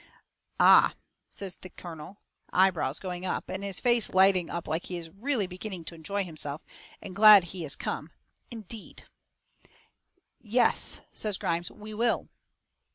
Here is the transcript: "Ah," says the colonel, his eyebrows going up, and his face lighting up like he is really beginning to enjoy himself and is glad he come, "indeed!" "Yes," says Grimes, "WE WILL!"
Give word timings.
"Ah," 0.59 0.95
says 1.31 1.57
the 1.57 1.69
colonel, 1.69 2.15
his 2.17 2.49
eyebrows 2.53 2.97
going 2.97 3.23
up, 3.23 3.47
and 3.49 3.63
his 3.63 3.79
face 3.79 4.09
lighting 4.09 4.49
up 4.49 4.67
like 4.67 4.85
he 4.85 4.97
is 4.97 5.11
really 5.11 5.45
beginning 5.45 5.85
to 5.85 5.93
enjoy 5.93 6.23
himself 6.23 6.63
and 7.03 7.13
is 7.13 7.15
glad 7.15 7.43
he 7.43 7.69
come, 7.77 8.09
"indeed!" 8.49 9.05
"Yes," 10.39 11.01
says 11.13 11.37
Grimes, 11.37 11.69
"WE 11.69 11.93
WILL!" 11.93 12.29